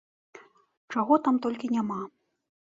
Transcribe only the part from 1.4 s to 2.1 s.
толькі няма!